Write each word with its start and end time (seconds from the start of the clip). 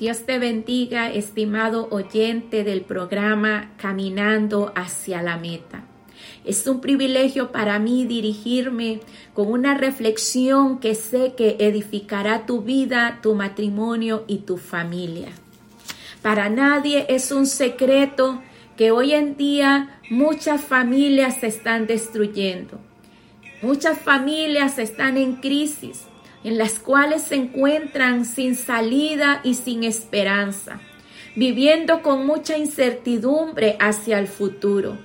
Dios 0.00 0.24
te 0.24 0.38
bendiga, 0.38 1.12
estimado 1.12 1.86
oyente 1.90 2.64
del 2.64 2.80
programa 2.80 3.72
Caminando 3.76 4.72
hacia 4.74 5.20
la 5.20 5.36
meta. 5.36 5.84
Es 6.42 6.66
un 6.66 6.80
privilegio 6.80 7.52
para 7.52 7.78
mí 7.78 8.06
dirigirme 8.06 9.00
con 9.34 9.48
una 9.52 9.76
reflexión 9.76 10.78
que 10.78 10.94
sé 10.94 11.34
que 11.36 11.56
edificará 11.60 12.46
tu 12.46 12.62
vida, 12.62 13.18
tu 13.22 13.34
matrimonio 13.34 14.24
y 14.26 14.38
tu 14.38 14.56
familia. 14.56 15.28
Para 16.22 16.48
nadie 16.48 17.04
es 17.10 17.30
un 17.30 17.44
secreto 17.44 18.40
que 18.78 18.92
hoy 18.92 19.12
en 19.12 19.36
día 19.36 20.00
muchas 20.08 20.62
familias 20.62 21.40
se 21.40 21.48
están 21.48 21.86
destruyendo. 21.86 22.80
Muchas 23.60 23.98
familias 23.98 24.78
están 24.78 25.18
en 25.18 25.36
crisis 25.36 26.06
en 26.44 26.58
las 26.58 26.78
cuales 26.78 27.22
se 27.22 27.36
encuentran 27.36 28.24
sin 28.24 28.56
salida 28.56 29.40
y 29.44 29.54
sin 29.54 29.84
esperanza, 29.84 30.80
viviendo 31.36 32.02
con 32.02 32.26
mucha 32.26 32.56
incertidumbre 32.56 33.76
hacia 33.80 34.18
el 34.18 34.26
futuro. 34.26 34.96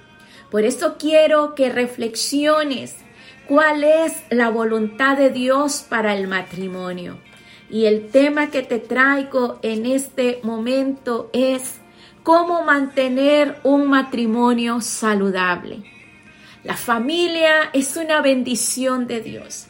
Por 0.49 0.63
eso 0.63 0.95
quiero 0.98 1.55
que 1.55 1.70
reflexiones 1.70 2.95
cuál 3.48 3.84
es 3.84 4.23
la 4.29 4.49
voluntad 4.49 5.17
de 5.17 5.29
Dios 5.29 5.85
para 5.88 6.16
el 6.16 6.27
matrimonio. 6.27 7.17
Y 7.70 7.85
el 7.85 8.09
tema 8.09 8.52
que 8.52 8.62
te 8.62 8.79
traigo 8.79 9.59
en 9.62 9.85
este 9.85 10.40
momento 10.43 11.29
es 11.34 11.79
cómo 12.23 12.63
mantener 12.63 13.59
un 13.63 13.88
matrimonio 13.88 14.81
saludable. 14.81 15.84
La 16.63 16.76
familia 16.76 17.70
es 17.73 17.98
una 17.98 18.21
bendición 18.21 19.07
de 19.07 19.21
Dios. 19.21 19.67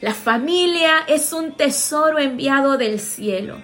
La 0.00 0.14
familia 0.14 1.00
es 1.08 1.32
un 1.32 1.52
tesoro 1.52 2.18
enviado 2.18 2.78
del 2.78 3.00
cielo. 3.00 3.56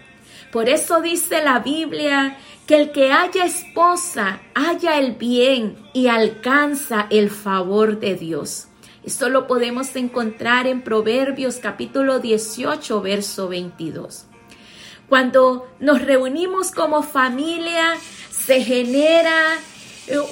Por 0.50 0.68
eso 0.68 1.00
dice 1.00 1.42
la 1.42 1.60
Biblia 1.60 2.36
que 2.66 2.76
el 2.76 2.92
que 2.92 3.12
haya 3.12 3.44
esposa 3.44 4.40
haya 4.54 4.98
el 4.98 5.12
bien 5.12 5.76
y 5.92 6.08
alcanza 6.08 7.06
el 7.10 7.30
favor 7.30 8.00
de 8.00 8.16
Dios. 8.16 8.68
Esto 9.04 9.28
lo 9.28 9.46
podemos 9.46 9.94
encontrar 9.96 10.66
en 10.66 10.82
Proverbios 10.82 11.56
capítulo 11.56 12.18
18, 12.18 13.00
verso 13.00 13.48
22. 13.48 14.26
Cuando 15.08 15.68
nos 15.78 16.02
reunimos 16.02 16.70
como 16.70 17.02
familia, 17.02 17.94
se 18.30 18.64
genera 18.64 19.58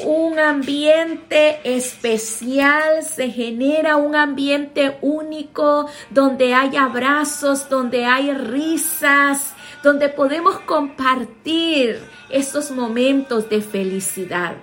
un 0.04 0.38
ambiente 0.38 1.60
especial, 1.64 3.02
se 3.02 3.30
genera 3.30 3.96
un 3.96 4.14
ambiente 4.14 4.98
único 5.00 5.88
donde 6.10 6.54
hay 6.54 6.76
abrazos, 6.76 7.68
donde 7.68 8.04
hay 8.04 8.32
risas, 8.32 9.54
donde 9.82 10.08
podemos 10.08 10.60
compartir 10.60 12.00
esos 12.28 12.70
momentos 12.70 13.48
de 13.48 13.62
felicidad. 13.62 14.54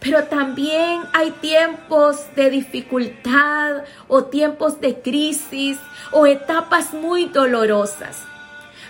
Pero 0.00 0.24
también 0.24 1.02
hay 1.12 1.30
tiempos 1.32 2.26
de 2.36 2.50
dificultad 2.50 3.84
o 4.06 4.24
tiempos 4.24 4.80
de 4.80 5.00
crisis 5.00 5.78
o 6.12 6.26
etapas 6.26 6.94
muy 6.94 7.26
dolorosas. 7.26 8.22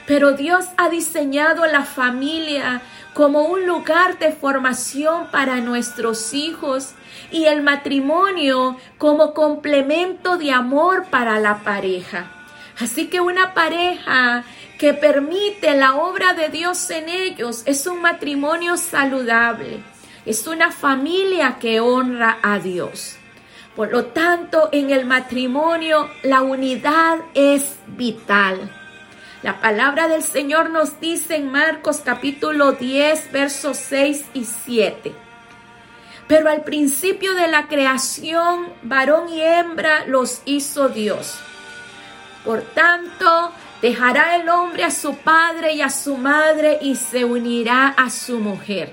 Pero 0.09 0.33
Dios 0.33 0.65
ha 0.79 0.89
diseñado 0.89 1.67
la 1.67 1.85
familia 1.85 2.81
como 3.13 3.43
un 3.43 3.67
lugar 3.67 4.19
de 4.19 4.33
formación 4.33 5.27
para 5.31 5.61
nuestros 5.61 6.33
hijos 6.33 6.95
y 7.31 7.45
el 7.45 7.63
matrimonio 7.63 8.79
como 8.97 9.35
complemento 9.35 10.39
de 10.39 10.51
amor 10.51 11.09
para 11.11 11.39
la 11.39 11.59
pareja. 11.59 12.31
Así 12.81 13.09
que 13.09 13.21
una 13.21 13.53
pareja 13.53 14.45
que 14.79 14.95
permite 14.95 15.77
la 15.77 15.97
obra 15.97 16.33
de 16.33 16.49
Dios 16.49 16.89
en 16.91 17.11
ellos 17.11 17.63
es 17.67 17.87
un 17.87 18.01
matrimonio 18.01 18.79
saludable, 18.79 19.83
es 20.25 20.47
una 20.47 20.73
familia 20.73 21.59
que 21.61 21.81
honra 21.81 22.39
a 22.43 22.61
Dios. 22.61 23.17
Por 23.77 23.93
lo 23.93 24.07
tanto, 24.07 24.71
en 24.73 24.91
el 24.91 25.05
matrimonio 25.05 26.09
la 26.23 26.41
unidad 26.41 27.19
es 27.35 27.77
vital. 27.89 28.78
La 29.43 29.61
palabra 29.61 30.09
del 30.09 30.25
Señor 30.25 30.71
nos 30.71 30.99
dice 30.99 31.37
en 31.37 31.53
Marcos 31.53 32.03
capítulo 32.05 32.73
10, 32.73 33.31
versos 33.31 33.77
6 33.77 34.25
y 34.35 34.45
7. 34.45 35.15
Pero 36.27 36.51
al 36.51 36.63
principio 36.63 37.35
de 37.35 37.47
la 37.47 37.69
creación, 37.69 38.67
varón 38.83 39.29
y 39.29 39.41
hembra 39.41 40.07
los 40.07 40.43
hizo 40.45 40.89
Dios. 40.89 41.39
Por 42.45 42.63
tanto, 42.63 43.53
dejará 43.81 44.35
el 44.35 44.49
hombre 44.49 44.83
a 44.83 44.91
su 44.91 45.17
padre 45.19 45.75
y 45.75 45.83
a 45.83 45.91
su 45.91 46.17
madre 46.17 46.79
y 46.83 46.97
se 46.97 47.25
unirá 47.25 47.91
a 47.91 48.11
su 48.11 48.41
mujer. 48.41 48.93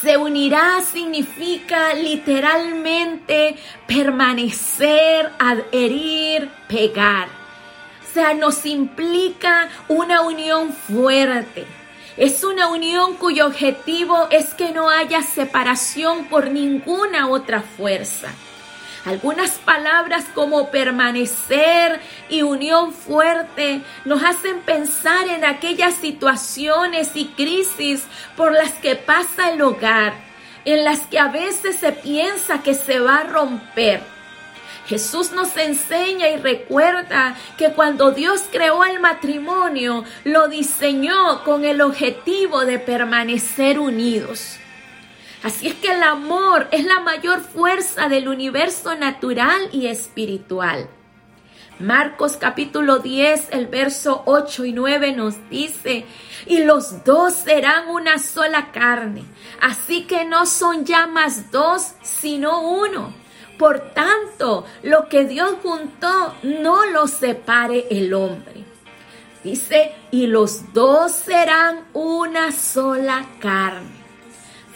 Se 0.00 0.16
unirá 0.16 0.80
significa 0.80 1.92
literalmente 1.92 3.56
permanecer, 3.88 5.32
adherir, 5.40 6.48
pegar 6.68 7.37
sea, 8.18 8.34
nos 8.34 8.66
implica 8.66 9.68
una 9.86 10.22
unión 10.22 10.72
fuerte. 10.72 11.64
Es 12.16 12.42
una 12.42 12.66
unión 12.66 13.14
cuyo 13.14 13.46
objetivo 13.46 14.26
es 14.32 14.54
que 14.54 14.72
no 14.72 14.90
haya 14.90 15.22
separación 15.22 16.24
por 16.24 16.50
ninguna 16.50 17.28
otra 17.28 17.62
fuerza. 17.62 18.32
Algunas 19.04 19.52
palabras 19.52 20.24
como 20.34 20.72
permanecer 20.72 22.00
y 22.28 22.42
unión 22.42 22.92
fuerte 22.92 23.82
nos 24.04 24.24
hacen 24.24 24.62
pensar 24.62 25.28
en 25.28 25.44
aquellas 25.44 25.94
situaciones 25.94 27.12
y 27.14 27.26
crisis 27.26 28.02
por 28.36 28.52
las 28.52 28.72
que 28.72 28.96
pasa 28.96 29.50
el 29.52 29.62
hogar, 29.62 30.14
en 30.64 30.82
las 30.82 31.06
que 31.06 31.20
a 31.20 31.28
veces 31.28 31.76
se 31.76 31.92
piensa 31.92 32.64
que 32.64 32.74
se 32.74 32.98
va 32.98 33.18
a 33.18 33.24
romper 33.24 34.17
Jesús 34.88 35.32
nos 35.32 35.54
enseña 35.58 36.30
y 36.30 36.38
recuerda 36.38 37.36
que 37.58 37.72
cuando 37.72 38.10
Dios 38.12 38.44
creó 38.50 38.84
el 38.84 39.00
matrimonio, 39.00 40.04
lo 40.24 40.48
diseñó 40.48 41.44
con 41.44 41.66
el 41.66 41.82
objetivo 41.82 42.64
de 42.64 42.78
permanecer 42.78 43.78
unidos. 43.78 44.56
Así 45.42 45.68
es 45.68 45.74
que 45.74 45.92
el 45.92 46.02
amor 46.02 46.68
es 46.70 46.86
la 46.86 47.00
mayor 47.00 47.40
fuerza 47.40 48.08
del 48.08 48.28
universo 48.28 48.96
natural 48.96 49.68
y 49.72 49.88
espiritual. 49.88 50.88
Marcos 51.78 52.38
capítulo 52.38 52.98
10, 52.98 53.50
el 53.52 53.66
verso 53.66 54.22
8 54.24 54.64
y 54.64 54.72
9 54.72 55.12
nos 55.12 55.50
dice, 55.50 56.06
y 56.46 56.64
los 56.64 57.04
dos 57.04 57.34
serán 57.34 57.88
una 57.90 58.18
sola 58.18 58.72
carne, 58.72 59.22
así 59.60 60.04
que 60.04 60.24
no 60.24 60.46
son 60.46 60.86
ya 60.86 61.06
más 61.06 61.52
dos, 61.52 61.92
sino 62.02 62.62
uno. 62.62 63.27
Por 63.58 63.80
tanto, 63.92 64.64
lo 64.82 65.08
que 65.08 65.24
Dios 65.24 65.56
juntó, 65.62 66.34
no 66.42 66.86
lo 66.86 67.08
separe 67.08 67.86
el 67.90 68.14
hombre. 68.14 68.64
Dice, 69.42 69.92
y 70.10 70.26
los 70.28 70.72
dos 70.72 71.12
serán 71.12 71.84
una 71.92 72.52
sola 72.52 73.26
carne. 73.40 73.98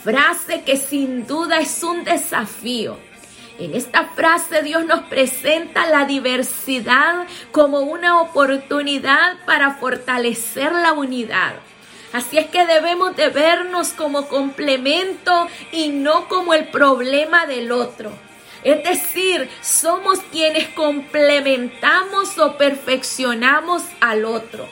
Frase 0.03 0.63
que 0.63 0.77
sin 0.77 1.27
duda 1.27 1.61
es 1.61 1.83
un 1.85 2.03
desafío. 2.03 2.97
En 3.59 3.75
esta 3.75 4.07
frase 4.07 4.63
Dios 4.63 4.85
nos 4.85 5.03
presenta 5.03 5.87
la 5.87 6.07
diversidad 6.07 7.27
como 7.53 7.81
una 7.81 8.21
oportunidad 8.21 9.37
para 9.47 9.75
fortalecer 9.75 10.73
la 10.73 10.93
unidad. 10.93 11.55
Así 12.13 12.39
es 12.39 12.47
que 12.49 12.67
debemos 12.67 13.15
de 13.15 13.29
vernos 13.29 13.91
como 13.91 14.27
complemento 14.27 15.47
y 15.71 15.91
no 15.91 16.29
como 16.29 16.55
el 16.55 16.69
problema 16.69 17.47
del 17.47 17.71
otro. 17.71 18.11
Es 18.65 18.85
decir, 18.85 19.51
somos 19.61 20.21
quienes 20.31 20.69
complementamos 20.69 22.39
o 22.39 22.57
perfeccionamos 22.57 23.83
al 24.01 24.25
otro. 24.25 24.69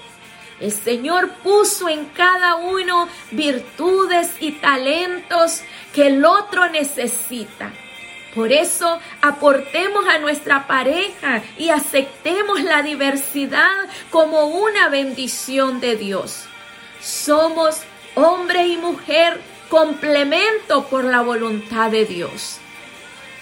El 0.60 0.72
Señor 0.72 1.31
puso 1.42 1.89
en 1.89 2.04
cada 2.07 2.57
uno 2.57 3.09
virtudes 3.31 4.31
y 4.41 4.53
talentos 4.53 5.63
que 5.95 6.09
el 6.09 6.25
otro 6.25 6.69
necesita. 6.69 7.72
Por 8.34 8.53
eso 8.53 9.01
aportemos 9.22 10.07
a 10.07 10.19
nuestra 10.19 10.69
pareja 10.69 11.42
y 11.59 11.71
aceptemos 11.71 12.63
la 12.63 12.83
diversidad 12.83 13.89
como 14.10 14.45
una 14.45 14.89
bendición 14.89 15.81
de 15.81 15.97
Dios. 15.97 16.45
Somos 17.01 17.81
hombre 18.15 18.69
y 18.69 18.77
mujer 18.77 19.41
complemento 19.69 20.84
por 20.84 21.04
la 21.04 21.22
voluntad 21.22 21.91
de 21.91 22.04
Dios. 22.04 22.59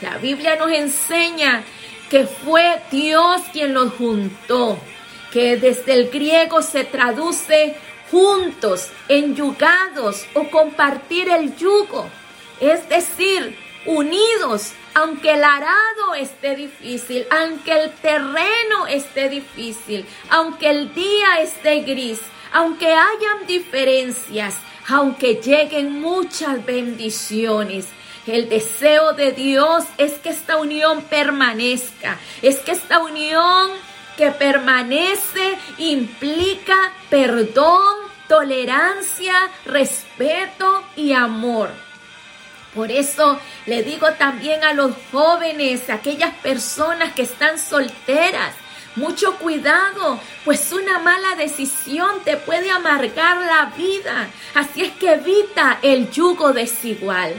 La 0.00 0.16
Biblia 0.18 0.56
nos 0.56 0.70
enseña 0.70 1.64
que 2.08 2.24
fue 2.24 2.80
Dios 2.90 3.42
quien 3.52 3.74
los 3.74 3.92
juntó, 3.94 4.78
que 5.32 5.56
desde 5.56 5.92
el 5.94 6.10
griego 6.10 6.62
se 6.62 6.84
traduce 6.84 7.76
juntos, 8.10 8.90
enyugados 9.08 10.26
o 10.34 10.48
compartir 10.50 11.28
el 11.28 11.56
yugo, 11.56 12.08
es 12.60 12.88
decir, 12.88 13.58
unidos, 13.86 14.72
aunque 14.94 15.34
el 15.34 15.44
arado 15.44 16.14
esté 16.16 16.56
difícil, 16.56 17.26
aunque 17.30 17.72
el 17.72 17.92
terreno 17.94 18.86
esté 18.88 19.28
difícil, 19.28 20.06
aunque 20.30 20.70
el 20.70 20.94
día 20.94 21.40
esté 21.40 21.80
gris, 21.80 22.20
aunque 22.52 22.86
hayan 22.86 23.46
diferencias, 23.46 24.56
aunque 24.88 25.34
lleguen 25.34 26.00
muchas 26.00 26.64
bendiciones, 26.64 27.86
el 28.34 28.48
deseo 28.48 29.12
de 29.12 29.32
Dios 29.32 29.84
es 29.96 30.14
que 30.14 30.30
esta 30.30 30.56
unión 30.56 31.02
permanezca, 31.02 32.18
es 32.42 32.58
que 32.60 32.72
esta 32.72 32.98
unión 33.00 33.70
que 34.16 34.30
permanece 34.32 35.58
implica 35.78 36.76
perdón, 37.08 37.94
tolerancia, 38.26 39.34
respeto 39.64 40.82
y 40.96 41.12
amor. 41.12 41.70
Por 42.74 42.90
eso 42.90 43.40
le 43.66 43.82
digo 43.82 44.12
también 44.12 44.62
a 44.64 44.74
los 44.74 44.92
jóvenes, 45.10 45.88
a 45.88 45.94
aquellas 45.94 46.34
personas 46.34 47.14
que 47.14 47.22
están 47.22 47.58
solteras, 47.58 48.54
mucho 48.96 49.36
cuidado, 49.36 50.20
pues 50.44 50.72
una 50.72 50.98
mala 50.98 51.36
decisión 51.36 52.10
te 52.24 52.36
puede 52.36 52.70
amargar 52.70 53.38
la 53.38 53.72
vida. 53.76 54.28
Así 54.54 54.82
es 54.82 54.92
que 54.92 55.12
evita 55.12 55.78
el 55.82 56.10
yugo 56.10 56.52
desigual. 56.52 57.34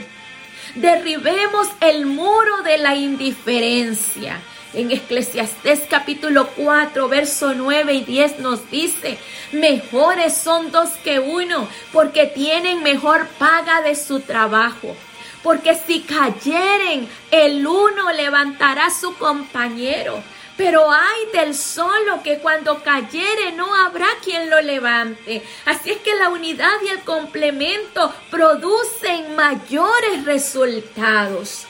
Derribemos 0.74 1.68
el 1.80 2.06
muro 2.06 2.62
de 2.62 2.78
la 2.78 2.94
indiferencia. 2.94 4.40
En 4.72 4.92
Eclesiastés 4.92 5.82
capítulo 5.90 6.46
4, 6.56 7.08
verso 7.08 7.54
9 7.54 7.92
y 7.92 8.00
10 8.02 8.38
nos 8.38 8.70
dice, 8.70 9.18
mejores 9.50 10.36
son 10.36 10.70
dos 10.70 10.90
que 11.02 11.18
uno, 11.18 11.68
porque 11.92 12.26
tienen 12.26 12.84
mejor 12.84 13.26
paga 13.38 13.82
de 13.82 13.96
su 13.96 14.20
trabajo. 14.20 14.96
Porque 15.42 15.74
si 15.74 16.02
cayeren, 16.02 17.08
el 17.32 17.66
uno 17.66 18.12
levantará 18.12 18.86
a 18.86 18.94
su 18.94 19.16
compañero. 19.16 20.22
Pero 20.60 20.90
hay 20.90 21.24
del 21.32 21.54
solo 21.54 22.22
que 22.22 22.38
cuando 22.40 22.82
cayere 22.82 23.52
no 23.52 23.74
habrá 23.74 24.08
quien 24.22 24.50
lo 24.50 24.60
levante. 24.60 25.42
Así 25.64 25.90
es 25.90 25.96
que 26.00 26.14
la 26.14 26.28
unidad 26.28 26.74
y 26.84 26.88
el 26.88 27.00
complemento 27.00 28.12
producen 28.30 29.34
mayores 29.34 30.26
resultados. 30.26 31.64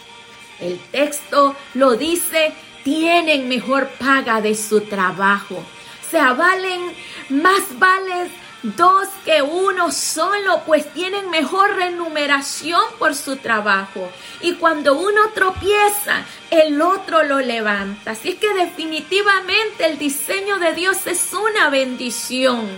El 0.59 0.81
texto 0.91 1.55
lo 1.75 1.95
dice, 1.95 2.53
tienen 2.83 3.49
mejor 3.49 3.91
paga 3.91 4.41
de 4.41 4.57
su 4.57 4.81
trabajo. 4.81 5.63
Se 6.11 6.19
avalen, 6.19 6.93
más 7.29 7.79
vales 7.79 8.33
dos 8.63 9.09
que 9.25 9.43
uno 9.43 9.91
solo, 9.91 10.63
pues 10.67 10.93
tienen 10.93 11.31
mejor 11.31 11.75
remuneración 11.77 12.83
por 12.99 13.15
su 13.15 13.37
trabajo. 13.37 14.11
Y 14.41 14.55
cuando 14.55 14.95
uno 14.95 15.31
tropieza, 15.35 16.25
el 16.51 16.81
otro 16.83 17.23
lo 17.23 17.41
levanta. 17.41 18.13
Así 18.13 18.31
es 18.31 18.35
que 18.37 18.53
definitivamente 18.55 19.87
el 19.87 19.99
diseño 19.99 20.59
de 20.59 20.75
Dios 20.75 21.07
es 21.07 21.33
una 21.33 21.71
bendición. 21.71 22.69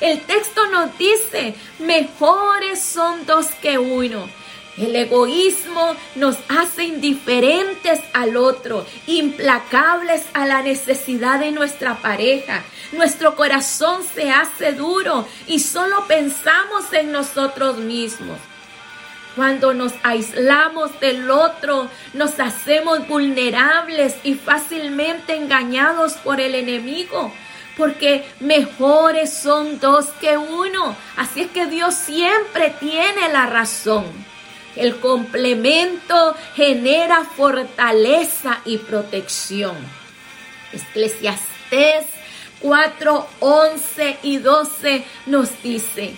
El 0.00 0.20
texto 0.22 0.66
nos 0.68 0.96
dice, 0.98 1.54
mejores 1.78 2.82
son 2.82 3.24
dos 3.26 3.46
que 3.62 3.78
uno. 3.78 4.28
El 4.76 4.96
egoísmo 4.96 5.94
nos 6.16 6.36
hace 6.48 6.84
indiferentes 6.84 8.00
al 8.12 8.36
otro, 8.36 8.84
implacables 9.06 10.24
a 10.34 10.46
la 10.46 10.62
necesidad 10.62 11.38
de 11.38 11.52
nuestra 11.52 11.96
pareja. 11.96 12.64
Nuestro 12.92 13.36
corazón 13.36 14.02
se 14.02 14.30
hace 14.30 14.72
duro 14.72 15.28
y 15.46 15.60
solo 15.60 16.06
pensamos 16.08 16.92
en 16.92 17.12
nosotros 17.12 17.78
mismos. 17.78 18.38
Cuando 19.36 19.74
nos 19.74 19.92
aislamos 20.02 20.98
del 21.00 21.30
otro, 21.30 21.88
nos 22.12 22.38
hacemos 22.40 23.06
vulnerables 23.06 24.16
y 24.24 24.34
fácilmente 24.34 25.36
engañados 25.36 26.14
por 26.14 26.40
el 26.40 26.54
enemigo 26.54 27.32
porque 27.76 28.24
mejores 28.40 29.32
son 29.32 29.80
dos 29.80 30.06
que 30.20 30.36
uno. 30.36 30.96
Así 31.16 31.42
es 31.42 31.50
que 31.50 31.66
Dios 31.66 31.94
siempre 31.94 32.74
tiene 32.78 33.28
la 33.32 33.46
razón. 33.46 34.04
El 34.76 34.96
complemento 34.96 36.34
genera 36.54 37.24
fortaleza 37.24 38.60
y 38.64 38.78
protección. 38.78 39.76
Eclesiastés 40.72 42.06
4, 42.60 43.28
11 43.40 44.18
y 44.22 44.38
12 44.38 45.04
nos 45.26 45.62
dice, 45.62 46.14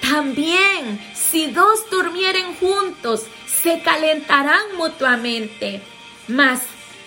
también 0.00 1.00
si 1.14 1.48
dos 1.48 1.90
durmieren 1.90 2.54
juntos, 2.56 3.24
se 3.62 3.80
calentarán 3.80 4.76
mutuamente. 4.76 5.82
Mas, 6.28 6.60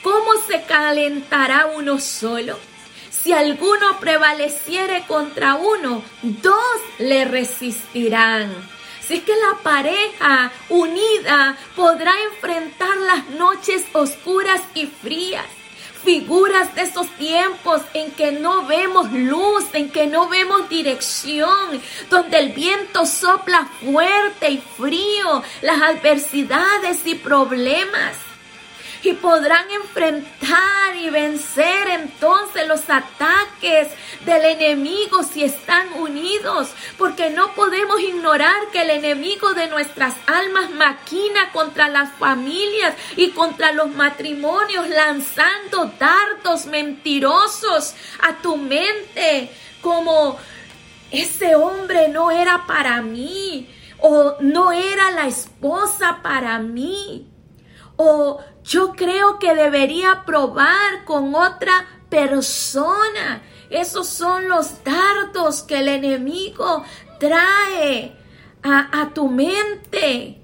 ¿cómo 0.04 0.32
se 0.48 0.64
calentará 0.64 1.68
uno 1.68 2.00
solo? 2.00 2.60
Si 3.10 3.34
alguno 3.34 4.00
prevaleciere 4.00 5.06
contra 5.08 5.56
uno, 5.56 6.04
dos 6.22 6.82
le 7.00 7.26
resistirán. 7.26 8.52
Si 9.06 9.16
es 9.16 9.24
que 9.24 9.36
la 9.36 9.58
pareja 9.64 10.52
unida 10.70 11.58
podrá 11.76 12.14
enfrentar 12.32 12.96
las 12.98 13.30
noches 13.32 13.86
oscuras 13.94 14.62
y 14.74 14.86
frías, 14.86 15.46
figuras 16.04 16.74
de 16.76 16.84
esos 16.84 17.08
tiempos 17.18 17.82
en 17.94 18.12
que 18.12 18.32
no 18.32 18.66
vemos 18.66 19.12
luz, 19.12 19.66
en 19.74 19.90
que 19.90 20.08
no 20.08 20.28
vemos 20.30 20.70
dirección, 20.70 21.82
donde 22.10 22.40
el 22.40 22.50
viento 22.54 23.06
sopla 23.06 23.68
fuerte 23.84 24.50
y 24.50 24.58
frío, 24.78 25.44
las 25.62 25.82
adversidades 25.82 27.06
y 27.06 27.16
problemas 27.16 28.31
y 29.04 29.14
podrán 29.14 29.70
enfrentar 29.72 30.96
y 30.96 31.10
vencer 31.10 31.90
entonces 31.90 32.68
los 32.68 32.90
ataques 32.90 33.88
del 34.26 34.46
enemigo 34.46 35.24
si 35.24 35.44
están 35.44 35.94
unidos, 35.94 36.70
porque 36.98 37.30
no 37.30 37.54
podemos 37.54 38.00
ignorar 38.00 38.68
que 38.72 38.84
el 38.84 38.92
enemigo 38.92 39.54
de 39.54 39.68
nuestras 39.68 40.16
almas 40.28 40.70
maquina 40.72 41.52
contra 41.52 41.90
las 41.90 42.12
familias 42.14 42.94
y 43.16 43.32
contra 43.32 43.72
los 43.72 43.90
matrimonios, 43.90 44.88
lanzando 44.90 45.92
dardos 46.00 46.66
mentirosos 46.66 47.96
a 48.22 48.38
tu 48.42 48.58
mente, 48.58 49.50
como 49.82 50.38
ese 51.10 51.56
hombre 51.56 52.08
no 52.10 52.32
era 52.32 52.66
para 52.68 53.02
mí, 53.02 53.68
o 54.00 54.36
no 54.40 54.72
era 54.72 55.12
la 55.12 55.28
esposa 55.28 56.20
para 56.22 56.60
mí, 56.60 57.28
o 57.98 58.40
yo 58.64 58.94
creo 58.94 59.40
que 59.40 59.56
debería 59.56 60.24
probar 60.26 61.04
con 61.06 61.34
otra 61.36 61.86
persona. 62.10 63.42
Esos 63.70 64.08
son 64.08 64.48
los 64.50 64.84
dardos 64.84 65.64
que 65.64 65.80
el 65.80 65.88
enemigo 65.88 66.84
trae 67.20 68.16
a, 68.62 69.10
tu 69.14 69.28
mente. 69.30 70.38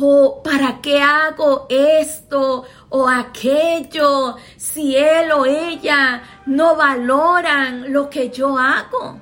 O 0.00 0.42
para 0.44 0.80
qué 0.80 1.02
hago 1.02 1.66
esto 1.68 2.64
o 2.88 3.08
aquello 3.08 4.36
si 4.56 4.96
él 4.96 5.32
o 5.32 5.44
ella 5.44 6.22
no 6.46 6.76
valoran 6.76 7.92
lo 7.92 8.08
que 8.08 8.30
yo 8.30 8.56
hago. 8.56 9.20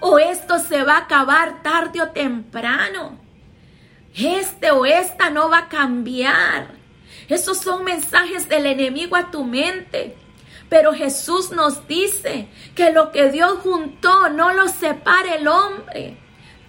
O 0.00 0.18
esto 0.18 0.58
se 0.58 0.82
va 0.82 0.94
a 0.94 0.98
acabar 1.02 1.62
tarde 1.62 2.02
o 2.02 2.08
temprano 2.08 3.19
este 4.14 4.70
o 4.70 4.86
esta 4.86 5.30
no 5.30 5.48
va 5.48 5.58
a 5.58 5.68
cambiar. 5.68 6.74
Esos 7.28 7.58
son 7.58 7.84
mensajes 7.84 8.48
del 8.48 8.66
enemigo 8.66 9.16
a 9.16 9.30
tu 9.30 9.44
mente. 9.44 10.16
Pero 10.68 10.92
Jesús 10.92 11.50
nos 11.50 11.86
dice 11.88 12.48
que 12.74 12.92
lo 12.92 13.10
que 13.10 13.30
Dios 13.30 13.58
juntó 13.62 14.28
no 14.30 14.52
lo 14.52 14.68
separe 14.68 15.36
el 15.36 15.48
hombre. 15.48 16.16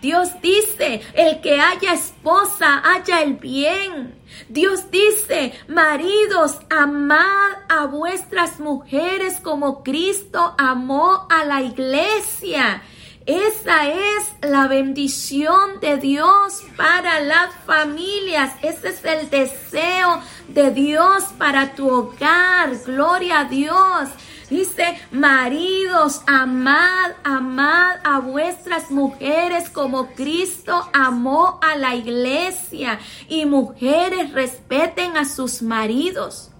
Dios 0.02 0.42
dice, 0.42 1.02
el 1.14 1.42
que 1.42 1.60
haya 1.60 1.94
esposa, 1.94 2.82
haya 2.84 3.22
el 3.22 3.36
bien. 3.36 4.20
Dios 4.50 4.90
dice, 4.90 5.54
maridos, 5.68 6.60
amad 6.72 7.52
a 7.70 7.86
vuestras 7.86 8.60
mujeres 8.60 9.40
como 9.40 9.84
Cristo 9.84 10.56
amó 10.58 11.28
a 11.30 11.46
la 11.46 11.62
iglesia. 11.62 12.82
Esa 13.25 13.88
es 13.88 14.32
la 14.42 14.68
bendición 14.68 15.80
de 15.80 15.98
Dios 15.98 16.63
para 16.75 17.20
las 17.20 17.54
familias. 17.68 18.54
Ese 18.63 18.90
es 18.90 19.06
el 19.06 19.30
deseo 19.30 20.22
de 20.48 20.72
Dios 20.72 21.25
para 21.38 21.75
tu 21.75 21.88
hogar. 21.88 22.75
Gloria 22.86 23.42
a 23.42 23.46
Dios. 23.46 24.10
Dice, 24.50 25.00
maridos, 25.12 26.24
amad, 26.25 27.12
amad 27.24 27.98
a 28.04 28.20
vuestras 28.20 28.92
mujeres 28.92 29.70
como 29.70 30.08
Cristo 30.13 30.90
amó 30.92 31.60
a 31.62 31.78
la 31.78 31.96
iglesia. 31.96 33.00
Y 33.30 33.46
mujeres, 33.46 34.34
respeten 34.34 35.16
a 35.16 35.25
sus 35.25 35.62
maridos. 35.62 36.50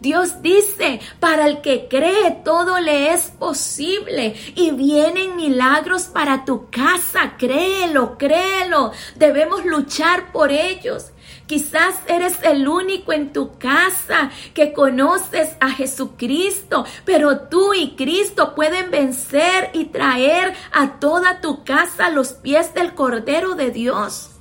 Dios 0.00 0.42
dice, 0.42 1.00
para 1.20 1.46
el 1.46 1.60
que 1.60 1.88
cree 1.88 2.40
todo 2.44 2.80
le 2.80 3.12
es 3.12 3.32
posible 3.38 4.34
y 4.54 4.70
vienen 4.72 5.36
milagros 5.36 6.04
para 6.04 6.44
tu 6.44 6.70
casa. 6.70 7.34
Créelo, 7.38 8.16
créelo. 8.18 8.92
Debemos 9.16 9.64
luchar 9.64 10.32
por 10.32 10.50
ellos. 10.50 11.12
Quizás 11.46 11.96
eres 12.06 12.38
el 12.42 12.66
único 12.66 13.12
en 13.12 13.32
tu 13.32 13.58
casa 13.58 14.30
que 14.54 14.72
conoces 14.72 15.50
a 15.60 15.70
Jesucristo, 15.70 16.86
pero 17.04 17.40
tú 17.40 17.74
y 17.74 17.94
Cristo 17.94 18.54
pueden 18.54 18.90
vencer 18.90 19.70
y 19.74 19.86
traer 19.86 20.54
a 20.72 20.98
toda 20.98 21.40
tu 21.40 21.64
casa 21.64 22.10
los 22.10 22.32
pies 22.32 22.72
del 22.74 22.94
Cordero 22.94 23.54
de 23.54 23.70
Dios. 23.70 24.31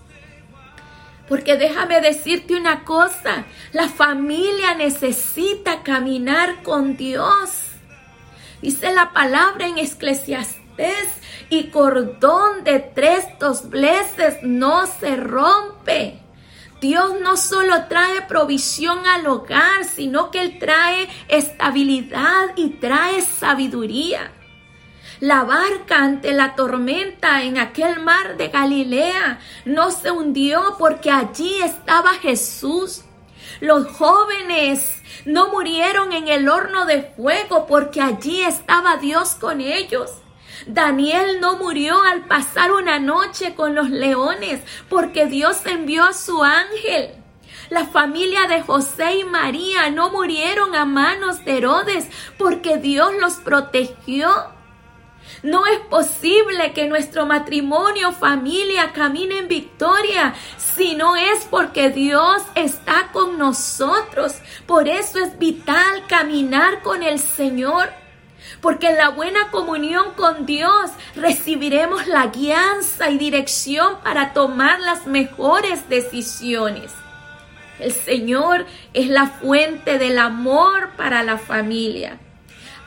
Porque 1.32 1.56
déjame 1.56 2.02
decirte 2.02 2.58
una 2.58 2.84
cosa, 2.84 3.46
la 3.72 3.88
familia 3.88 4.76
necesita 4.76 5.82
caminar 5.82 6.62
con 6.62 6.98
Dios. 6.98 7.52
Dice 8.62 8.92
la 8.92 9.14
palabra 9.14 9.66
en 9.66 9.78
Eclesiastés 9.78 11.08
y 11.50 11.70
cordón 11.70 12.66
de 12.66 12.80
tres 12.80 13.24
dobleces 13.40 14.40
no 14.44 14.86
se 14.88 15.16
rompe. 15.16 16.20
Dios 16.82 17.14
no 17.22 17.38
solo 17.38 17.86
trae 17.88 18.24
provisión 18.28 19.00
al 19.06 19.26
hogar, 19.26 19.86
sino 19.86 20.32
que 20.32 20.42
Él 20.42 20.60
trae 20.60 21.08
estabilidad 21.30 22.48
y 22.58 22.72
trae 22.72 23.22
sabiduría. 23.22 24.34
La 25.22 25.44
barca 25.44 25.98
ante 26.00 26.34
la 26.34 26.56
tormenta 26.56 27.44
en 27.44 27.60
aquel 27.60 28.00
mar 28.00 28.38
de 28.38 28.48
Galilea 28.48 29.40
no 29.66 29.92
se 29.92 30.10
hundió 30.10 30.78
porque 30.80 31.12
allí 31.12 31.62
estaba 31.62 32.14
Jesús. 32.14 33.04
Los 33.60 33.86
jóvenes 33.86 35.00
no 35.26 35.50
murieron 35.50 36.12
en 36.12 36.28
el 36.28 36.50
horno 36.50 36.88
de 36.88 37.04
fuego 37.04 37.68
porque 37.68 38.02
allí 38.02 38.42
estaba 38.42 38.98
Dios 38.98 39.36
con 39.40 39.62
ellos. 39.62 40.10
Daniel 40.66 41.40
no 41.40 41.56
murió 41.58 42.02
al 42.02 42.26
pasar 42.26 42.72
una 42.72 42.98
noche 42.98 43.54
con 43.54 43.76
los 43.76 43.92
leones 43.92 44.62
porque 44.90 45.28
Dios 45.28 45.68
envió 45.68 46.04
a 46.04 46.14
su 46.14 46.44
ángel. 46.44 47.12
La 47.70 47.86
familia 47.86 48.48
de 48.48 48.64
José 48.64 49.18
y 49.18 49.24
María 49.26 49.92
no 49.92 50.10
murieron 50.10 50.74
a 50.74 50.86
manos 50.86 51.46
de 51.46 51.60
Herodes 51.60 52.08
porque 52.40 52.78
Dios 52.78 53.12
los 53.22 53.36
protegió. 53.36 54.60
No 55.44 55.66
es 55.66 55.80
posible 55.80 56.72
que 56.74 56.88
nuestro 56.88 57.26
matrimonio, 57.26 58.12
familia, 58.12 58.92
camine 58.94 59.40
en 59.40 59.48
victoria 59.48 60.36
si 60.58 60.94
no 60.96 61.16
es 61.16 61.48
porque 61.50 61.90
Dios 61.90 62.44
está 62.54 63.10
con 63.12 63.40
nosotros. 63.40 64.36
Por 64.68 64.88
eso 64.88 65.18
es 65.18 65.40
vital 65.40 66.06
caminar 66.08 66.84
con 66.84 67.02
el 67.02 67.18
Señor. 67.18 67.90
Porque 68.62 68.90
en 68.90 68.98
la 68.98 69.10
buena 69.10 69.50
comunión 69.50 70.14
con 70.16 70.46
Dios 70.46 70.92
recibiremos 71.16 72.06
la 72.06 72.28
guianza 72.28 73.10
y 73.10 73.18
dirección 73.18 73.98
para 74.04 74.34
tomar 74.34 74.80
las 74.80 75.08
mejores 75.08 75.90
decisiones. 75.90 76.92
El 77.80 77.94
Señor 77.94 78.68
es 78.94 79.08
la 79.08 79.26
fuente 79.26 79.98
del 79.98 80.20
amor 80.20 80.92
para 80.98 81.24
la 81.24 81.40
familia. 81.40 82.20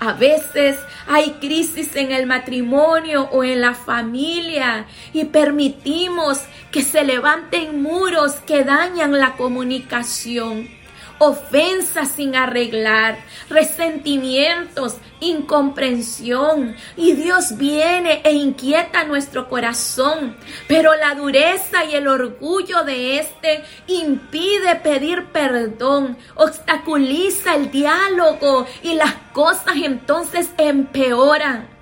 A 0.01 0.13
veces 0.13 0.79
hay 1.07 1.33
crisis 1.41 1.97
en 1.97 2.13
el 2.13 2.27
matrimonio 2.27 3.29
o 3.33 3.45
en 3.45 3.61
la 3.61 3.75
familia 3.75 4.87
y 5.13 5.25
permitimos 5.27 6.41
que 6.71 6.83
se 6.83 7.05
levanten 7.05 7.83
muros 7.83 8.35
que 8.47 8.65
dañan 8.65 9.19
la 9.19 9.37
comunicación 9.37 10.69
ofensas 11.18 12.09
sin 12.12 12.37
arreglar, 12.37 13.18
resentimientos, 13.49 14.97
incomprensión. 15.21 16.76
Y 16.97 17.12
Dios 17.12 17.56
viene 17.56 18.21
e 18.25 18.33
inquieta 18.33 19.04
nuestro 19.04 19.49
corazón. 19.49 20.37
Pero 20.68 20.94
la 20.94 21.14
dureza 21.14 21.85
y 21.85 21.94
el 21.94 22.09
orgullo 22.09 22.85
de 22.85 23.18
este 23.18 23.64
impide 23.87 24.76
pedir 24.76 25.26
perdón, 25.33 26.16
obstaculiza 26.35 27.54
el 27.54 27.71
diálogo 27.71 28.66
y 28.83 28.94
las 28.94 29.14
cosas 29.33 29.76
entonces 29.76 30.50
empeoran. 30.59 31.74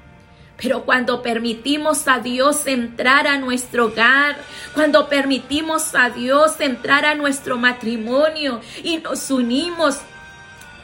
Pero 0.62 0.84
cuando 0.84 1.22
permitimos 1.22 2.06
a 2.06 2.20
Dios 2.20 2.66
entrar 2.66 3.26
a 3.26 3.36
nuestro 3.38 3.86
hogar, 3.86 4.36
cuando 4.74 5.08
permitimos 5.08 5.94
a 5.96 6.10
Dios 6.10 6.60
entrar 6.60 7.04
a 7.04 7.16
nuestro 7.16 7.58
matrimonio 7.58 8.60
y 8.84 8.98
nos 8.98 9.28
unimos 9.30 9.98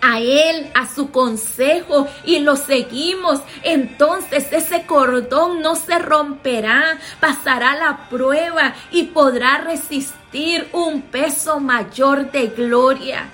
a 0.00 0.18
Él, 0.18 0.70
a 0.74 0.86
su 0.88 1.10
consejo 1.10 2.08
y 2.24 2.40
lo 2.40 2.56
seguimos, 2.56 3.40
entonces 3.62 4.52
ese 4.52 4.84
cordón 4.84 5.60
no 5.62 5.76
se 5.76 5.98
romperá, 5.98 6.98
pasará 7.20 7.76
la 7.76 8.08
prueba 8.08 8.74
y 8.90 9.04
podrá 9.04 9.58
resistir 9.58 10.68
un 10.72 11.02
peso 11.02 11.60
mayor 11.60 12.32
de 12.32 12.48
gloria. 12.48 13.28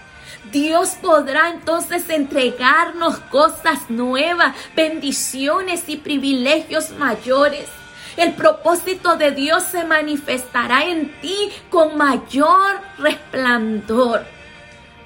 Dios 0.54 0.90
podrá 1.02 1.50
entonces 1.50 2.08
entregarnos 2.08 3.18
cosas 3.18 3.90
nuevas, 3.90 4.54
bendiciones 4.76 5.88
y 5.88 5.96
privilegios 5.96 6.90
mayores. 6.90 7.66
El 8.16 8.34
propósito 8.34 9.16
de 9.16 9.32
Dios 9.32 9.64
se 9.64 9.82
manifestará 9.82 10.84
en 10.84 11.11
ti 11.20 11.50
con 11.70 11.96
mayor 11.96 12.80
resplandor. 12.99 14.25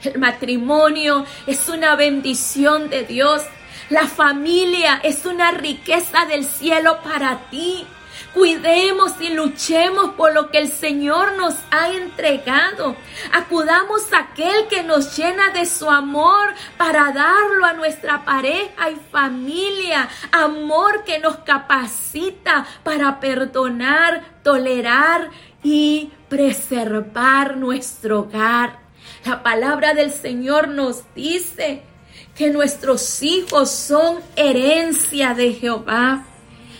El 0.04 0.18
matrimonio 0.18 1.24
es 1.46 1.66
una 1.70 1.96
bendición 1.96 2.90
de 2.90 3.04
Dios. 3.04 3.40
La 3.88 4.06
familia 4.06 5.00
es 5.02 5.24
una 5.24 5.52
riqueza 5.52 6.26
del 6.26 6.44
cielo 6.44 6.98
para 7.02 7.48
ti. 7.48 7.86
Cuidemos 8.34 9.12
y 9.20 9.30
luchemos 9.30 10.10
por 10.10 10.34
lo 10.34 10.50
que 10.50 10.58
el 10.58 10.70
Señor 10.70 11.32
nos 11.32 11.54
ha 11.70 11.90
entregado. 11.90 12.94
Acudamos 13.32 14.12
a 14.12 14.18
aquel 14.18 14.68
que 14.68 14.82
nos 14.82 15.16
llena 15.16 15.50
de 15.50 15.64
su 15.66 15.90
amor 15.90 16.52
para 16.76 17.12
darlo 17.12 17.64
a 17.64 17.72
nuestra 17.72 18.24
pareja 18.24 18.90
y 18.90 18.96
familia. 19.10 20.08
Amor 20.30 21.04
que 21.04 21.18
nos 21.18 21.38
capacita 21.38 22.66
para 22.84 23.18
perdonar, 23.18 24.22
tolerar 24.42 25.30
y 25.62 26.10
preservar 26.28 27.56
nuestro 27.56 28.20
hogar. 28.20 28.78
La 29.24 29.42
palabra 29.42 29.94
del 29.94 30.12
Señor 30.12 30.68
nos 30.68 31.02
dice 31.14 31.82
que 32.36 32.50
nuestros 32.50 33.22
hijos 33.22 33.70
son 33.70 34.20
herencia 34.36 35.34
de 35.34 35.54
Jehová. 35.54 36.24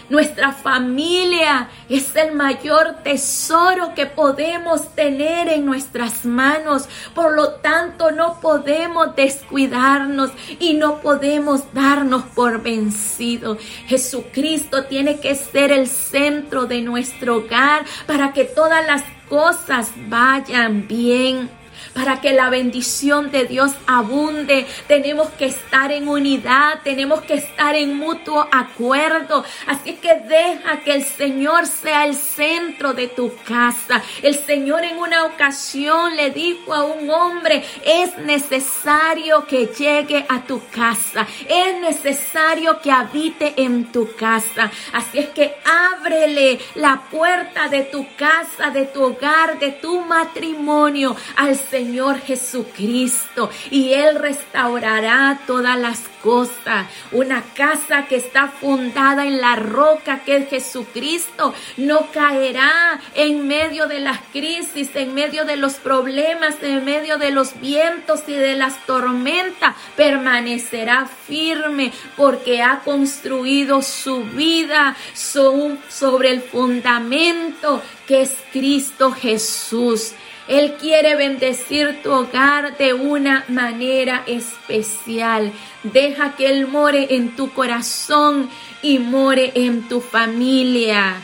Nuestra 0.08 0.52
familia 0.52 1.68
es 1.88 2.16
el 2.16 2.34
mayor 2.34 2.96
tesoro 3.02 3.94
que 3.94 4.06
podemos 4.06 4.94
tener 4.94 5.48
en 5.48 5.66
nuestras 5.66 6.24
manos. 6.24 6.88
Por 7.14 7.34
lo 7.34 7.52
tanto, 7.52 8.10
no 8.10 8.40
podemos 8.40 9.14
descuidarnos 9.14 10.30
y 10.58 10.74
no 10.74 11.00
podemos 11.00 11.72
darnos 11.74 12.22
por 12.34 12.62
vencido. 12.62 13.58
Jesucristo 13.86 14.84
tiene 14.84 15.20
que 15.20 15.34
ser 15.34 15.72
el 15.72 15.86
centro 15.86 16.64
de 16.64 16.80
nuestro 16.80 17.36
hogar 17.36 17.84
para 18.06 18.32
que 18.32 18.44
todas 18.44 18.86
las 18.86 19.02
cosas 19.28 19.90
vayan 20.08 20.88
bien 20.88 21.57
para 21.98 22.20
que 22.20 22.32
la 22.32 22.48
bendición 22.48 23.32
de 23.32 23.46
Dios 23.46 23.72
abunde. 23.88 24.68
Tenemos 24.86 25.30
que 25.30 25.46
estar 25.46 25.90
en 25.90 26.06
unidad, 26.06 26.78
tenemos 26.84 27.22
que 27.22 27.34
estar 27.34 27.74
en 27.74 27.96
mutuo 27.96 28.46
acuerdo. 28.52 29.44
Así 29.66 29.94
que 29.94 30.14
deja 30.14 30.78
que 30.84 30.92
el 30.92 31.04
Señor 31.04 31.66
sea 31.66 32.06
el 32.06 32.14
centro 32.14 32.92
de 32.94 33.08
tu 33.08 33.32
casa. 33.44 34.00
El 34.22 34.36
Señor 34.38 34.84
en 34.84 34.96
una 34.96 35.24
ocasión 35.24 36.14
le 36.14 36.30
dijo 36.30 36.72
a 36.72 36.84
un 36.84 37.10
hombre, 37.10 37.64
es 37.84 38.16
necesario 38.18 39.44
que 39.46 39.66
llegue 39.66 40.24
a 40.28 40.42
tu 40.44 40.62
casa, 40.70 41.26
es 41.48 41.80
necesario 41.80 42.80
que 42.80 42.92
habite 42.92 43.54
en 43.56 43.90
tu 43.90 44.14
casa. 44.14 44.70
Así 44.92 45.18
es 45.18 45.30
que 45.30 45.56
ábrele 45.64 46.60
la 46.76 47.02
puerta 47.10 47.68
de 47.68 47.82
tu 47.82 48.06
casa, 48.16 48.70
de 48.70 48.84
tu 48.84 49.02
hogar, 49.02 49.58
de 49.58 49.72
tu 49.72 50.00
matrimonio 50.02 51.16
al 51.34 51.56
Señor 51.56 51.87
Señor 51.88 52.20
Jesucristo 52.20 53.48
y 53.70 53.94
Él 53.94 54.16
restaurará 54.16 55.40
todas 55.46 55.78
las 55.78 56.00
cosas. 56.22 56.86
Una 57.12 57.42
casa 57.54 58.04
que 58.06 58.16
está 58.16 58.48
fundada 58.48 59.24
en 59.24 59.40
la 59.40 59.56
roca 59.56 60.20
que 60.22 60.36
es 60.36 60.50
Jesucristo 60.50 61.54
no 61.78 62.08
caerá 62.12 63.00
en 63.14 63.48
medio 63.48 63.86
de 63.86 64.00
las 64.00 64.18
crisis, 64.32 64.90
en 64.96 65.14
medio 65.14 65.46
de 65.46 65.56
los 65.56 65.76
problemas, 65.76 66.56
en 66.60 66.84
medio 66.84 67.16
de 67.16 67.30
los 67.30 67.58
vientos 67.58 68.20
y 68.26 68.34
de 68.34 68.54
las 68.54 68.84
tormentas. 68.84 69.74
Permanecerá 69.96 71.06
firme 71.06 71.90
porque 72.18 72.60
ha 72.60 72.80
construido 72.80 73.80
su 73.80 74.24
vida 74.24 74.94
sobre 75.14 76.32
el 76.32 76.42
fundamento 76.42 77.80
que 78.06 78.20
es 78.20 78.34
Cristo 78.52 79.10
Jesús. 79.10 80.12
Él 80.48 80.76
quiere 80.80 81.14
bendecir 81.14 82.02
tu 82.02 82.10
hogar 82.10 82.76
de 82.78 82.94
una 82.94 83.44
manera 83.48 84.24
especial. 84.26 85.52
Deja 85.82 86.34
que 86.36 86.48
Él 86.48 86.66
more 86.66 87.14
en 87.14 87.36
tu 87.36 87.52
corazón 87.52 88.48
y 88.80 88.98
more 88.98 89.52
en 89.54 89.86
tu 89.88 90.00
familia. 90.00 91.16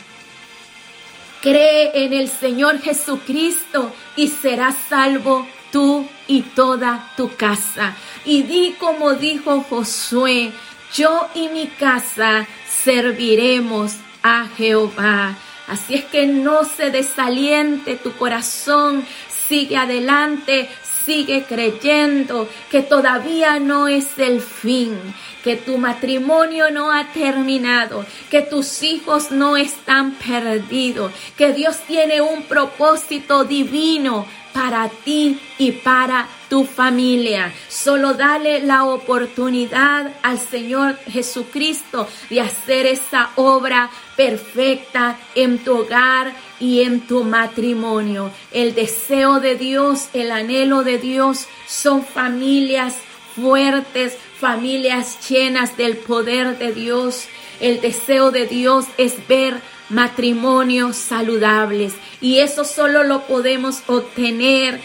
Cree 1.40 2.04
en 2.04 2.12
el 2.12 2.28
Señor 2.28 2.80
Jesucristo 2.80 3.92
y 4.14 4.28
serás 4.28 4.76
salvo 4.88 5.46
tú 5.72 6.06
y 6.28 6.42
toda 6.42 7.10
tu 7.16 7.34
casa. 7.34 7.96
Y 8.26 8.42
di 8.42 8.76
como 8.78 9.14
dijo 9.14 9.64
Josué, 9.68 10.52
yo 10.94 11.28
y 11.34 11.48
mi 11.48 11.66
casa 11.66 12.46
serviremos 12.84 13.96
a 14.22 14.46
Jehová. 14.56 15.34
Así 15.66 15.94
es 15.94 16.04
que 16.04 16.26
no 16.26 16.64
se 16.64 16.90
desaliente 16.90 17.96
tu 17.96 18.12
corazón, 18.12 19.04
sigue 19.48 19.76
adelante, 19.76 20.68
sigue 21.04 21.44
creyendo 21.44 22.48
que 22.70 22.82
todavía 22.82 23.58
no 23.58 23.88
es 23.88 24.18
el 24.18 24.40
fin, 24.40 24.98
que 25.42 25.56
tu 25.56 25.78
matrimonio 25.78 26.70
no 26.70 26.92
ha 26.92 27.08
terminado, 27.12 28.04
que 28.30 28.42
tus 28.42 28.82
hijos 28.82 29.30
no 29.30 29.56
están 29.56 30.12
perdidos, 30.12 31.12
que 31.36 31.52
Dios 31.52 31.78
tiene 31.86 32.20
un 32.20 32.42
propósito 32.44 33.44
divino 33.44 34.26
para 34.52 34.88
ti 34.88 35.38
y 35.58 35.72
para 35.72 36.28
tu 36.54 36.64
familia. 36.64 37.52
Solo 37.68 38.14
dale 38.14 38.60
la 38.60 38.84
oportunidad 38.84 40.12
al 40.22 40.38
Señor 40.38 40.96
Jesucristo 41.10 42.06
de 42.30 42.42
hacer 42.42 42.86
esa 42.86 43.30
obra 43.34 43.90
perfecta 44.16 45.18
en 45.34 45.58
tu 45.58 45.78
hogar 45.78 46.32
y 46.60 46.82
en 46.82 47.00
tu 47.08 47.24
matrimonio. 47.24 48.30
El 48.52 48.72
deseo 48.72 49.40
de 49.40 49.56
Dios, 49.56 50.10
el 50.12 50.30
anhelo 50.30 50.84
de 50.84 50.98
Dios 50.98 51.48
son 51.66 52.04
familias 52.04 52.94
fuertes, 53.34 54.16
familias 54.38 55.28
llenas 55.28 55.76
del 55.76 55.96
poder 55.96 56.56
de 56.56 56.72
Dios. 56.72 57.24
El 57.58 57.80
deseo 57.80 58.30
de 58.30 58.46
Dios 58.46 58.84
es 58.96 59.26
ver 59.26 59.60
matrimonios 59.88 60.94
saludables 60.94 61.94
y 62.20 62.38
eso 62.38 62.64
solo 62.64 63.02
lo 63.02 63.26
podemos 63.26 63.82
obtener 63.88 64.80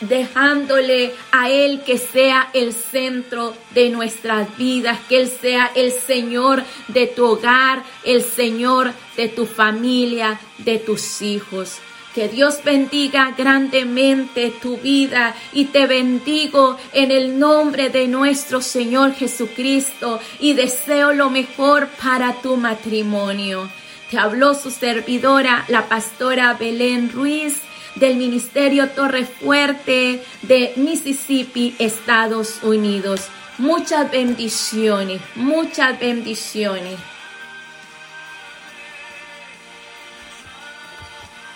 dejándole 0.00 1.14
a 1.32 1.50
Él 1.50 1.82
que 1.84 1.98
sea 1.98 2.50
el 2.52 2.72
centro 2.72 3.54
de 3.74 3.90
nuestras 3.90 4.56
vidas, 4.56 4.98
que 5.08 5.20
Él 5.20 5.28
sea 5.28 5.70
el 5.74 5.92
Señor 5.92 6.62
de 6.88 7.06
tu 7.06 7.24
hogar, 7.24 7.82
el 8.04 8.22
Señor 8.22 8.92
de 9.16 9.28
tu 9.28 9.46
familia, 9.46 10.40
de 10.58 10.78
tus 10.78 11.22
hijos. 11.22 11.78
Que 12.14 12.28
Dios 12.28 12.60
bendiga 12.64 13.34
grandemente 13.36 14.52
tu 14.62 14.78
vida 14.78 15.36
y 15.52 15.66
te 15.66 15.86
bendigo 15.86 16.76
en 16.92 17.10
el 17.10 17.38
nombre 17.38 17.90
de 17.90 18.08
nuestro 18.08 18.60
Señor 18.60 19.14
Jesucristo 19.14 20.18
y 20.40 20.54
deseo 20.54 21.12
lo 21.12 21.30
mejor 21.30 21.88
para 22.02 22.34
tu 22.40 22.56
matrimonio. 22.56 23.68
Te 24.10 24.18
habló 24.18 24.54
su 24.54 24.70
servidora, 24.70 25.64
la 25.68 25.86
pastora 25.86 26.54
Belén 26.54 27.12
Ruiz 27.12 27.60
del 27.96 28.16
Ministerio 28.16 28.88
Torre 28.88 29.24
Fuerte 29.24 30.22
de 30.42 30.72
Mississippi, 30.76 31.74
Estados 31.78 32.62
Unidos. 32.62 33.28
Muchas 33.58 34.10
bendiciones, 34.10 35.20
muchas 35.34 35.98
bendiciones. 35.98 36.98